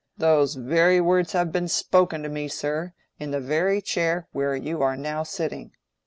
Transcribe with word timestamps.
Those 0.17 0.55
very 0.55 0.99
words 0.99 1.33
have 1.33 1.51
been 1.51 1.67
spoken 1.67 2.23
to 2.23 2.29
me, 2.29 2.47
sir, 2.47 2.93
in 3.19 3.29
the 3.29 3.39
very 3.39 3.83
chair 3.83 4.27
where 4.31 4.55
you 4.55 4.81
are 4.81 4.97
now 4.97 5.21
sitting. 5.21 5.73